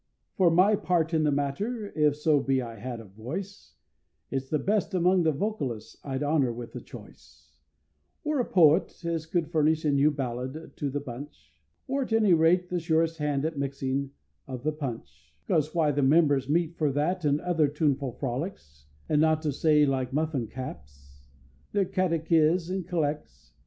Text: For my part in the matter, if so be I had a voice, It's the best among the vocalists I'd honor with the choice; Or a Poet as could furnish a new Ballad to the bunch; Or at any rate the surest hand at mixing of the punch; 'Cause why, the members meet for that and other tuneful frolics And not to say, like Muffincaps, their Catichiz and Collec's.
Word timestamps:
For 0.33 0.49
my 0.49 0.75
part 0.75 1.13
in 1.13 1.21
the 1.25 1.31
matter, 1.31 1.93
if 1.95 2.15
so 2.15 2.39
be 2.39 2.59
I 2.59 2.79
had 2.79 2.99
a 2.99 3.05
voice, 3.05 3.75
It's 4.31 4.49
the 4.49 4.57
best 4.57 4.95
among 4.95 5.21
the 5.21 5.31
vocalists 5.31 5.95
I'd 6.03 6.23
honor 6.23 6.51
with 6.51 6.71
the 6.71 6.81
choice; 6.81 7.51
Or 8.23 8.39
a 8.39 8.45
Poet 8.45 9.05
as 9.05 9.27
could 9.27 9.51
furnish 9.51 9.85
a 9.85 9.91
new 9.91 10.09
Ballad 10.09 10.73
to 10.77 10.89
the 10.89 10.99
bunch; 10.99 11.53
Or 11.87 12.01
at 12.01 12.13
any 12.13 12.33
rate 12.33 12.69
the 12.69 12.79
surest 12.79 13.19
hand 13.19 13.45
at 13.45 13.59
mixing 13.59 14.09
of 14.47 14.63
the 14.63 14.71
punch; 14.73 15.35
'Cause 15.47 15.75
why, 15.75 15.91
the 15.91 16.01
members 16.01 16.49
meet 16.49 16.77
for 16.79 16.91
that 16.93 17.23
and 17.23 17.39
other 17.39 17.67
tuneful 17.67 18.13
frolics 18.13 18.87
And 19.07 19.21
not 19.21 19.43
to 19.43 19.51
say, 19.51 19.85
like 19.85 20.11
Muffincaps, 20.11 21.27
their 21.73 21.85
Catichiz 21.85 22.71
and 22.71 22.87
Collec's. 22.87 23.53